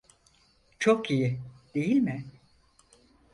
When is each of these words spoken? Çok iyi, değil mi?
Çok 0.79 1.11
iyi, 1.11 1.39
değil 1.75 1.95
mi? 1.97 2.25